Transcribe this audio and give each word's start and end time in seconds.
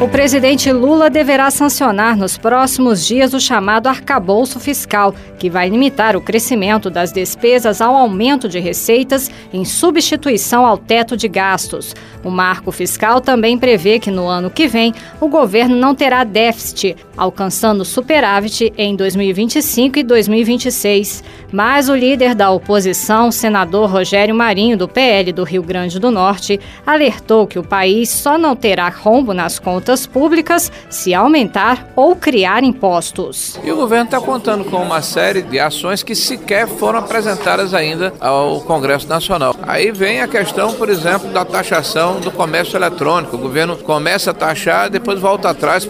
O 0.00 0.08
presidente 0.08 0.72
Lula 0.72 1.10
deverá 1.10 1.50
sancionar 1.50 2.16
nos 2.16 2.38
próximos 2.38 3.06
dias 3.06 3.34
o 3.34 3.38
chamado 3.38 3.86
arcabouço 3.86 4.58
fiscal, 4.58 5.14
que 5.38 5.50
vai 5.50 5.68
limitar 5.68 6.16
o 6.16 6.22
crescimento 6.22 6.88
das 6.88 7.12
despesas 7.12 7.82
ao 7.82 7.94
aumento 7.94 8.48
de 8.48 8.58
receitas 8.58 9.30
em 9.52 9.62
substituição 9.62 10.64
ao 10.64 10.78
teto 10.78 11.18
de 11.18 11.28
gastos. 11.28 11.94
O 12.24 12.30
marco 12.30 12.72
fiscal 12.72 13.20
também 13.20 13.58
prevê 13.58 13.98
que 13.98 14.10
no 14.10 14.26
ano 14.26 14.48
que 14.48 14.66
vem 14.66 14.94
o 15.20 15.28
governo 15.28 15.76
não 15.76 15.94
terá 15.94 16.24
déficit, 16.24 16.96
alcançando 17.14 17.84
superávit 17.84 18.72
em 18.78 18.96
2025 18.96 19.98
e 19.98 20.02
2026. 20.02 21.22
Mas 21.52 21.90
o 21.90 21.94
líder 21.94 22.34
da 22.34 22.50
oposição, 22.50 23.30
senador 23.30 23.90
Rogério 23.90 24.34
Marinho, 24.34 24.78
do 24.78 24.88
PL 24.88 25.30
do 25.30 25.44
Rio 25.44 25.62
Grande 25.62 25.98
do 25.98 26.10
Norte, 26.10 26.58
alertou 26.86 27.46
que 27.46 27.58
o 27.58 27.62
país 27.62 28.08
só 28.08 28.38
não 28.38 28.56
terá 28.56 28.88
rombo 28.88 29.34
nas 29.34 29.58
contas 29.58 29.89
contas 29.90 30.06
públicas 30.06 30.70
se 30.88 31.12
aumentar 31.12 31.88
ou 31.96 32.14
criar 32.14 32.62
impostos. 32.62 33.58
E 33.64 33.72
o 33.72 33.76
governo 33.76 34.04
está 34.04 34.20
contando 34.20 34.64
com 34.64 34.76
uma 34.76 35.02
série 35.02 35.42
de 35.42 35.58
ações 35.58 36.02
que 36.02 36.14
sequer 36.14 36.68
foram 36.68 37.00
apresentadas 37.00 37.74
ainda 37.74 38.12
ao 38.20 38.60
Congresso 38.60 39.08
Nacional. 39.08 39.54
Aí 39.62 39.90
vem 39.90 40.20
a 40.20 40.28
questão, 40.28 40.74
por 40.74 40.88
exemplo, 40.88 41.30
da 41.30 41.44
taxação 41.44 42.20
do 42.20 42.30
comércio 42.30 42.76
eletrônico. 42.76 43.36
O 43.36 43.38
governo 43.38 43.76
começa 43.76 44.30
a 44.30 44.34
taxar, 44.34 44.88
depois 44.88 45.18
volta 45.18 45.50
atrás. 45.50 45.88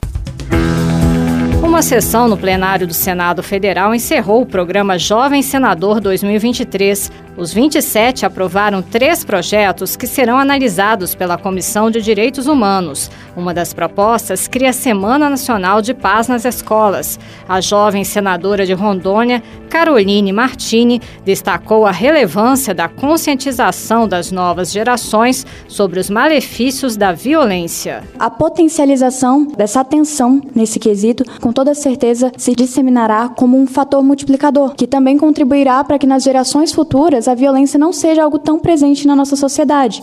Uma 1.71 1.83
sessão 1.83 2.27
no 2.27 2.37
plenário 2.37 2.87
do 2.87 2.93
Senado 2.93 3.45
Federal 3.45 3.95
encerrou 3.95 4.43
o 4.43 4.47
programa 4.47 4.99
Jovem 4.99 5.41
Senador 5.41 6.01
2023. 6.01 7.13
Os 7.37 7.55
27 7.55 8.27
aprovaram 8.27 8.83
três 8.83 9.25
projetos 9.25 9.95
que 9.95 10.07
serão 10.07 10.37
analisados 10.37 11.15
pela 11.15 11.39
Comissão 11.39 11.89
de 11.89 12.03
Direitos 12.03 12.49
Humanos. 12.49 13.09
Uma 13.37 13.55
das 13.55 13.73
propostas 13.73 14.49
cria 14.49 14.71
a 14.71 14.73
Semana 14.73 15.31
Nacional 15.31 15.81
de 15.81 15.95
Paz 15.95 16.27
nas 16.27 16.45
Escolas. 16.45 17.19
A 17.49 17.61
jovem 17.61 18.03
senadora 18.03 18.67
de 18.67 18.73
Rondônia, 18.73 19.43
Caroline 19.69 20.33
Martini, 20.33 21.01
destacou 21.25 21.87
a 21.87 21.93
relevância 21.93 22.75
da 22.75 22.89
conscientização 22.89 24.09
das 24.09 24.33
novas 24.33 24.73
gerações 24.73 25.47
sobre 25.69 26.01
os 26.01 26.11
malefícios 26.11 26.97
da 26.97 27.13
violência. 27.13 28.03
A 28.19 28.29
potencialização 28.29 29.47
dessa 29.47 29.81
atenção 29.81 30.41
nesse 30.55 30.79
quesito, 30.79 31.25
com 31.41 31.53
toda 31.53 31.75
certeza, 31.75 32.33
se 32.37 32.55
disseminará 32.55 33.29
como 33.29 33.57
um 33.57 33.67
fator 33.67 34.03
multiplicador, 34.03 34.75
que 34.75 34.87
também 34.87 35.17
contribuirá 35.17 35.85
para 35.85 35.99
que 35.99 36.07
nas 36.07 36.25
gerações 36.25 36.73
futuras 36.73 37.29
a 37.29 37.35
violência 37.35 37.79
não 37.79 37.93
seja 37.93 38.25
algo 38.25 38.39
tão 38.39 38.59
presente 38.59 39.07
na 39.07 39.15
nossa 39.15 39.37
sociedade. 39.37 40.03